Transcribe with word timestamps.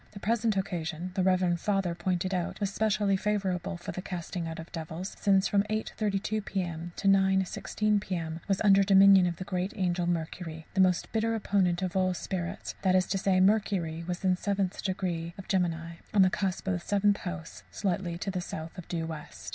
The 0.13 0.19
present 0.19 0.57
occasion, 0.57 1.11
the 1.13 1.21
reverend 1.21 1.59
Father 1.59 1.93
pointed 1.93 2.33
out, 2.33 2.59
was 2.59 2.73
specially 2.73 3.15
favourable 3.15 3.77
for 3.77 3.91
the 3.91 4.01
casting 4.01 4.47
out 4.47 4.57
of 4.57 4.71
devils, 4.71 5.15
since 5.19 5.47
from 5.47 5.61
8.32 5.65 6.43
p.m. 6.43 6.91
to 6.95 7.07
9.16 7.07 8.01
p.m. 8.01 8.39
was 8.47 8.59
under 8.63 8.81
the 8.81 8.87
dominion 8.87 9.27
of 9.27 9.35
the 9.35 9.43
great 9.43 9.73
angel 9.75 10.07
Mercury 10.07 10.65
the 10.73 10.81
most 10.81 11.11
bitter 11.11 11.35
opponent 11.35 11.83
of 11.83 11.95
all 11.95 12.05
evil 12.05 12.13
spirits; 12.15 12.73
that 12.81 12.95
is 12.95 13.05
to 13.09 13.19
say, 13.19 13.39
Mercury 13.39 14.03
was 14.07 14.23
in 14.25 14.35
17° 14.35 14.71
♊. 15.35 15.93
on 16.15 16.21
the 16.23 16.29
cusp 16.31 16.67
of 16.67 16.81
Seventh 16.81 17.17
House, 17.17 17.61
slightly 17.69 18.17
to 18.17 18.41
south 18.41 18.75
of 18.79 18.87
due 18.87 19.05
west. 19.05 19.49